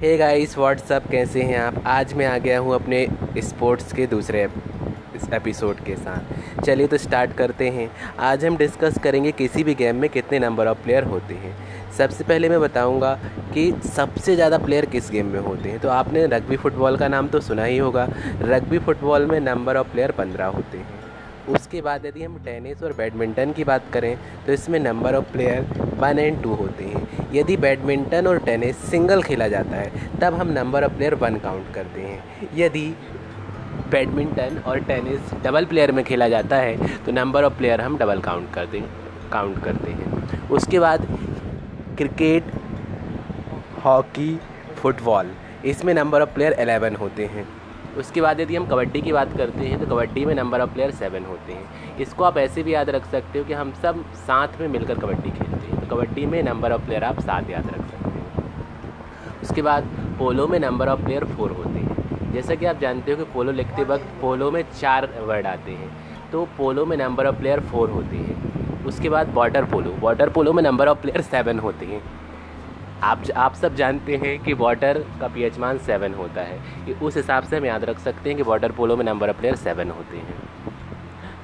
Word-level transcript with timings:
Hey 0.00 0.16
guys 0.16 0.56
what's up 0.58 1.06
कैसे 1.10 1.42
हैं 1.42 1.58
आप? 1.58 1.74
आज 1.86 2.12
मैं 2.14 2.26
आ 2.26 2.36
गया 2.38 2.58
हूँ 2.58 2.74
अपने 2.74 3.06
स्पोर्ट्स 3.38 3.92
के 3.92 4.06
दूसरे 4.06 4.42
इस 5.16 5.28
एपिसोड 5.34 5.76
के 5.76 5.94
साथ। 5.96 6.60
चलिए 6.60 6.86
तो 6.86 6.96
स्टार्ट 6.96 7.32
करते 7.32 7.68
हैं। 7.68 7.88
आज 8.18 8.44
हम 8.44 8.56
डिस्कस 8.56 8.98
करेंगे 8.98 9.32
किसी 9.32 9.64
भी 9.64 9.74
गेम 9.74 9.96
में 9.96 10.08
कितने 10.10 10.38
नंबर 10.38 10.66
ऑफ़ 10.66 10.82
प्लेयर 10.82 11.04
होते 11.04 11.34
हैं। 11.34 11.56
सबसे 11.92 12.24
पहले 12.24 12.48
मैं 12.48 12.60
बताऊँगा 12.60 13.14
कि 13.54 13.70
सबसे 13.94 14.34
ज़्यादा 14.34 14.58
प्लेयर 14.58 14.86
किस 14.86 15.10
गेम 15.10 15.26
में 15.26 15.40
होते 15.40 15.68
हैं। 15.68 15.80
तो 15.80 15.88
आपने 15.88 16.26
रग्बी 16.26 16.56
फ़ुटबॉल 16.56 16.96
का 16.96 17.08
नाम 17.08 17.28
तो 17.28 17.40
सुना 17.40 17.64
ही 17.64 17.78
होगा। 17.78 18.08
रग्बी 18.42 18.78
फ़ुटबॉल 18.78 19.26
में 19.26 19.40
नंबर 19.40 19.76
ऑफ़ 19.76 19.92
प्लेयर 19.92 20.10
पंद्रह 20.10 20.46
होते 20.46 20.78
हैं। 20.78 21.05
उसके 21.48 21.80
बाद 21.82 22.06
यदि 22.06 22.22
हम 22.22 22.38
टेनिस 22.44 22.82
और 22.82 22.92
बैडमिंटन 22.92 23.52
की 23.52 23.64
बात 23.64 23.90
करें 23.92 24.16
तो 24.46 24.52
इसमें 24.52 24.78
number 24.80 25.14
of 25.14 25.32
player 25.32 25.66
one 25.98 26.18
and 26.18 26.42
two 26.42 26.54
होते 26.54 26.84
हैं। 26.84 27.30
यदि 27.34 27.56
बैडमिंटन 27.56 28.26
और 28.26 28.38
टेनिस 28.44 28.76
सिंगल 28.90 29.22
खेला 29.22 29.48
जाता 29.48 29.76
है, 29.76 30.18
तब 30.20 30.34
हम 30.34 30.48
number 30.52 30.84
of 30.84 30.92
player 30.92 31.14
one 31.16 31.38
count 31.38 31.72
करते 31.74 32.00
हैं। 32.00 32.48
यदि 32.56 32.88
बैडमिंटन 33.90 34.58
और 34.66 34.78
टेनिस 34.84 35.34
डबल 35.44 35.64
प्लेयर 35.64 35.92
में 35.92 36.04
खेला 36.04 36.28
जाता 36.28 36.56
है 36.56 37.02
तो 37.04 37.12
नंबर 37.12 37.44
ऑफ़ 37.44 37.56
प्लेयर 37.58 37.80
हम 37.80 37.98
डबल 37.98 38.20
काउंट 38.20 38.52
करते 38.54 38.82
काउंट 39.32 39.62
करते 39.64 39.90
हैं। 39.90 40.48
उसके 40.50 40.78
बाद 40.80 41.06
क्रिकेट, 41.98 42.44
हॉकी, 43.84 44.38
फुटबॉल, 44.76 45.30
इसमें 45.64 45.92
नंबर 45.94 46.22
ऑफ़ 46.22 46.34
प्लेयर 46.34 46.52
एलेवन 46.60 46.96
होते 46.96 47.24
हैं। 47.26 47.46
उसके 47.98 48.20
बाद 48.20 48.40
यदि 48.40 48.56
हम 48.56 48.66
कबड्डी 48.66 49.00
की 49.00 49.12
बात 49.12 49.36
करते 49.36 49.66
हैं 49.66 49.78
तो 49.80 49.86
कबड्डी 49.86 50.24
में 50.24 50.34
नंबर 50.34 50.60
ऑफ़ 50.60 50.70
प्लेयर 50.70 50.90
सेवन 50.90 51.24
होते 51.24 51.52
हैं। 51.52 51.96
इसको 51.98 52.24
आप 52.24 52.38
ऐसे 52.38 52.62
भी 52.62 52.74
याद 52.74 52.90
रख 52.90 53.06
सकते 53.06 53.38
हो 53.38 53.44
कि 53.44 53.52
हम 53.52 53.72
सब 53.72 54.04
साथ 54.16 54.60
में 54.60 54.66
मिलकर 54.68 54.94
कबड्डी 54.94 55.30
खेलते 55.30 55.66
हैं। 55.66 55.80
तो 55.80 55.96
कबड्डी 55.96 56.26
में 56.26 56.42
नंबर 56.42 56.72
ऑफ़ 56.72 56.84
प्लेयर 56.84 57.04
आप 57.04 57.20
सात 57.20 57.50
याद 57.50 57.66
रख 57.66 57.86
सकते 57.90 58.08
हैं। 58.10 59.42
उसके 59.42 59.62
बाद 59.62 59.88
पोलो 60.18 60.46
में 60.46 60.58
नंबर 60.58 60.88
ऑफ़ 60.88 61.04
प्लेयर 61.04 61.24
फोर 61.24 61.50
होते 61.50 61.78
हैं। 61.78 62.32
जैसा 62.32 62.54
कि 62.54 62.66
आप 62.66 62.80
जानते 62.80 63.12
हो 63.12 63.16
कि 63.16 63.24
पोलो 63.24 63.52
लिखते 63.52 63.84
वक्त 63.84 64.04
पोलो 64.20 64.50
में 64.50 64.62
चार 64.80 65.08
वर्ड 65.20 65.46
आते 65.46 65.72
हैं। 65.72 65.90
तो 66.32 66.44
पोलो 66.58 66.86
में 66.86 66.96
नंबर 66.96 67.26
ऑफ़ 67.26 67.36
प्लेयर 67.36 67.60
फोर 67.60 67.90
होते 67.90 68.16
हैं। 68.16 68.84
उसके 68.84 69.08
बाद 69.08 69.32
वाटर 69.34 69.64
पोलो 69.64 69.94
वाटर 70.00 70.30
पोलो 70.30 70.52
में 70.52 70.62
नंबर 70.62 70.88
ऑफ़ 70.88 70.98
प्लेयर 70.98 71.20
सेवन 71.20 71.58
होते 71.58 71.86
हैं। 71.86 72.02
आप 73.02 73.22
आप 73.36 73.54
सब 73.54 73.74
जानते 73.74 74.16
हैं 74.16 74.38
कि 74.38 74.52
वाटर 74.52 74.98
का 75.20 75.28
पी 75.28 75.50
मान 75.58 75.78
सेवन 75.78 76.14
होता 76.14 76.40
है। 76.40 76.86
कि 76.86 76.92
उस 76.92 77.16
हिसाब 77.16 77.42
से 77.42 77.56
हम 77.56 77.64
याद 77.64 77.84
रख 77.84 77.98
सकते 77.98 78.28
हैं 78.28 78.36
कि 78.36 78.42
वाटर 78.42 78.72
पोलो 78.72 78.96
में 78.96 79.04
नंबर 79.04 79.30
ऑफ़ 79.30 79.36
प्लेयर 79.36 79.56
सेवन 79.56 79.90
होते 79.90 80.16
हैं। 80.16 80.42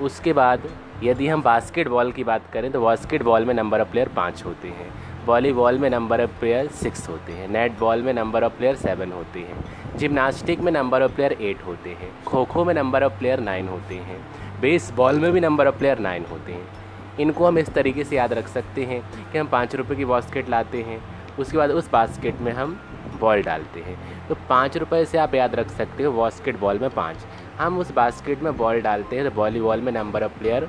उसके 0.00 0.32
बाद 0.32 0.62
यदि 1.02 1.28
हम 1.28 1.42
बास्केटबॉल 1.42 2.12
की 2.12 2.24
बात 2.24 2.42
करें 2.52 2.72
तो 2.72 2.80
बास्केटबॉल 2.80 3.44
में 3.44 3.54
नंबर 3.54 3.80
ऑफ़ 3.80 3.88
प्लेयर 3.88 4.08
पाँच 4.08 4.44
होते 4.44 4.68
हैं। 4.68 4.94
वॉलीबॉल 5.26 5.78
में 5.78 5.90
नंबर 5.90 6.24
ऑफ़ 6.24 6.30
प्लेयर 6.30 6.68
सिक्स 6.68 7.08
होते 7.08 7.32
हैं। 7.32 7.48
नेट 7.48 7.78
बॉल 7.78 8.02
में 8.02 8.12
नंबर 8.12 8.44
ऑफ़ 8.44 8.52
प्लेयर 8.52 8.76
सेवन 8.76 9.12
होते 9.12 9.40
हैं। 9.40 9.64
जिमनास्टिक 9.96 10.60
में 10.60 10.72
नंबर 10.72 11.02
ऑफ़ 11.02 11.12
प्लेयर 11.12 11.32
एट 11.32 11.62
होते 11.66 11.90
हैं। 11.90 12.24
खो 12.24 12.44
खो 12.44 12.64
में 12.64 12.74
नंबर 12.74 13.02
ऑफ़ 13.02 13.12
प्लेयर 13.12 13.40
नाइन 13.40 13.68
होते 13.68 13.94
हैं। 13.94 14.26
बेस 14.60 14.92
बॉल 14.96 15.18
में 15.18 15.32
भी 15.32 15.40
नंबर 15.40 15.66
ऑफ़ 15.66 15.76
प्लेयर 15.76 15.98
नाइन 15.98 16.24
होते 16.30 16.52
हैं। 16.52 16.68
इनको 17.20 17.46
हम 17.46 17.58
इस 17.58 17.74
तरीके 17.74 18.04
से 18.04 18.16
याद 18.16 18.32
रख 18.32 18.48
सकते 18.48 18.84
हैं 18.84 19.30
कि 19.32 19.38
हम 19.38 19.46
पाँच 19.46 19.74
रुपये 19.74 19.96
की 19.96 20.04
बास्केट 20.04 20.48
लाते 20.48 20.82
हैं। 20.82 21.13
उसके 21.38 21.58
बाद 21.58 21.70
उस 21.70 21.90
बास्केट 21.90 22.40
में 22.40 22.52
हम 22.52 22.78
बॉल 23.20 23.42
डालते 23.42 23.80
हैं। 23.80 23.96
तो 24.28 24.36
पाँच 24.48 24.76
रुपये 24.76 25.04
से 25.04 25.18
आप 25.18 25.34
याद 25.34 25.54
रख 25.54 25.70
सकते 25.70 26.02
हो 26.02 26.12
बास्केट 26.12 26.58
बॉल 26.60 26.78
में 26.78 26.90
पाँच। 26.90 27.26
हम 27.58 27.78
उस 27.78 27.92
बास्केट 27.92 28.42
में 28.42 28.56
बॉल 28.56 28.80
डालते 28.80 29.16
हैं 29.16 29.24
तो 29.24 29.34
वॉलीबॉल 29.36 29.80
में 29.80 29.92
नंबर 29.92 30.22
ऑफ़ 30.22 30.38
प्लेयर 30.38 30.68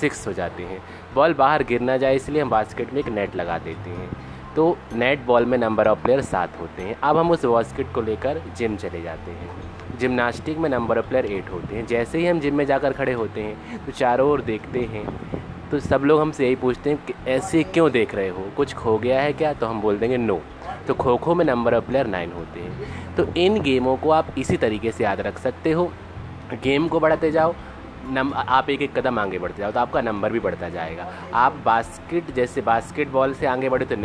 सिक्स 0.00 0.26
हो 0.26 0.32
जाते 0.32 0.62
हैं। 0.62 0.82
बॉल 1.14 1.34
बाहर 1.34 1.62
गिर 1.62 1.80
ना 1.80 1.96
जाए, 1.96 2.14
इसलिए 2.16 2.42
हम 2.42 2.50
बास्केट 2.50 2.92
में 2.92 3.00
एक 3.00 3.08
नेट 3.08 3.36
लगा 3.36 3.58
देते 3.58 3.90
हैं। 3.90 4.10
तो 4.56 4.76
नेट 4.92 5.24
बॉल 5.26 5.44
में 5.44 5.56
नंबर 5.58 5.88
ऑफ़ 5.88 6.02
प्लेयर 6.02 6.20
सात 6.20 6.60
होते 6.60 6.82
हैं। 6.82 6.96
अब 7.02 7.16
हम 7.16 7.30
उस 7.30 7.44
बास्केट 7.44 7.92
को 7.94 8.02
लेकर 8.02 8.40
जिम 8.56 8.76
चले 8.76 9.02
जाते 9.02 9.30
हैं। 9.30 9.98
जिमनास्टिक 9.98 10.58
में 10.58 10.68
नंबर 10.70 10.98
ऑफ़ 10.98 11.08
प्लेयर 11.08 11.26
एट 11.26 11.50
होते 11.50 11.76
हैं। 11.76 11.86
जैसे 11.86 12.18
ही 12.18 12.26
हम 12.26 12.40
जिम 12.40 12.54
में 12.54 12.64
जाकर 12.66 12.92
खड़े 12.92 13.12
होते 13.12 13.42
हैं 13.42 13.84
तो 13.86 13.92
चारों 13.92 14.30
ओर 14.30 14.40
देखते 14.42 14.80
हैं। 14.82 15.06
तो 15.72 15.78
सब 15.80 16.02
लोग 16.04 16.20
हमसे 16.20 16.44
यही 16.44 16.56
पूछते 16.56 16.90
हैं 16.90 16.98
कि 17.06 17.14
ऐसे 17.30 17.62
क्यों 17.64 17.90
देख 17.92 18.14
रहे 18.14 18.28
हो? 18.28 18.44
कुछ 18.56 18.74
खो 18.74 18.96
गया 18.98 19.20
है 19.22 19.32
क्या? 19.32 19.52
तो 19.52 19.66
हम 19.66 19.80
बोल 19.80 19.98
देंगे 19.98 20.16
नो 20.16 20.40
तो 20.86 20.94
खो 20.94 21.16
खो 21.16 21.34
में 21.34 21.44
नंबर 21.44 21.74
ऑफ़ 21.74 21.84
प्लेयर 21.84 22.06
नाइन 22.06 22.32
होते 22.32 22.60
हैं। 22.60 23.14
तो 23.16 23.26
इन 23.34 23.60
गेमों 23.62 23.96
को 23.96 24.10
आप 24.10 24.34
इसी 24.38 24.56
तरीके 24.56 24.92
से 24.92 25.04
याद 25.04 25.20
रख 25.20 25.38
सकते 25.38 25.72
हो। 25.72 25.90
गेम 26.62 26.88
को 26.88 27.00
बढ़ाते 27.00 27.30
जाओ, 27.30 27.54
नम, 28.06 28.32
आप 28.34 28.70
एक 28.70 28.82
एक 28.82 28.98
कदम 28.98 29.18
आगे 29.18 29.38
बढ़ते 29.38 29.62
जाओ 29.62 29.72
तो 29.72 29.80
आपका 29.80 30.00
नंबर 30.00 30.32
भी 30.32 30.40
बढ़ता 30.40 30.68
जाएगा। 30.68 31.10
आप 31.34 31.62
बास्केट 31.64 32.34
जैसे 32.34 32.60
बास्केटबॉल 32.60 33.34
से 33.34 33.46
आगे 33.46 33.68
बढ़े 33.68 33.86
तो 33.86 33.96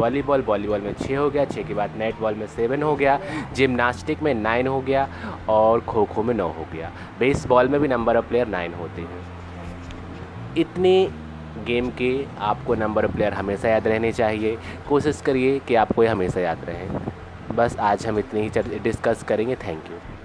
वॉलीबॉल 0.00 0.42
वॉलीबॉल 0.42 0.80
में 0.80 0.92
छः 0.94 1.16
हो 1.18 1.30
गया, 1.30 1.44
छः 1.44 1.62
के 1.62 1.74
बाद 1.74 1.96
नेट 1.98 2.20
बॉल 2.20 2.34
में 2.34 2.46
सेवन 2.46 2.82
हो 2.82 2.96
गया 2.96 3.20
जिमनास्टिक 3.54 4.22
में 4.22 4.34
नाइन 4.34 4.66
हो 4.66 4.80
गया 4.80 5.08
और 5.48 5.80
खो 5.80 6.04
खो 6.04 6.22
में 6.22 6.34
नौ 6.34 6.48
हो 6.48 6.66
गया। 6.72 6.92
बेसबॉल 7.18 7.68
में 7.68 7.80
भी 7.80 7.88
नंबर 7.88 8.16
ऑफ़ 8.16 8.28
प्लेयर 8.28 8.48
नाइन 8.48 8.74
होते 8.74 9.02
हैं। 9.02 9.35
इतने 10.56 11.10
गेम 11.66 11.90
के 11.90 12.26
आपको 12.38 12.74
नंबर 12.74 13.06
प्लेयर 13.06 13.32
हमेशा 13.32 13.68
याद 13.68 13.88
रहने 13.88 14.12
चाहिए। 14.12 14.58
कोशिश 14.88 15.20
करिए 15.20 15.58
कि 15.58 15.74
आपको 15.74 16.02
ये 16.02 16.08
हमेशा 16.08 16.40
याद 16.40 16.64
रहे। 16.64 17.54
बस 17.54 17.76
आज 17.76 18.06
हम 18.06 18.18
इतने 18.18 18.42
ही 18.42 18.78
डिस्कस 18.78 19.22
करेंगे। 19.22 19.54
Thank 19.56 19.84
you. 19.90 20.15